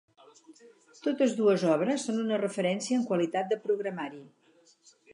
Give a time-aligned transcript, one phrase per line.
[1.07, 4.27] Totes dues obres són una referència en qualitat de programari.